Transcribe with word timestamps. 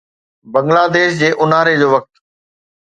بنگلاديش 0.51 1.11
جي 1.21 1.29
اونهاري 1.41 1.75
جو 1.79 1.87
وقت 1.95 2.11